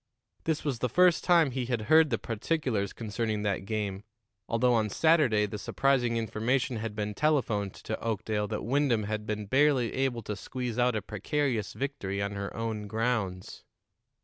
[0.45, 4.03] This was the first time he had heard the particulars concerning that game,
[4.49, 9.45] although on Saturday the surprising information had been telephoned to Oakdale that Wyndham had been
[9.45, 13.63] barely able to squeeze out a precarious victory on her own grounds.